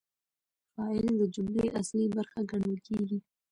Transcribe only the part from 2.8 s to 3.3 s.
کیږي.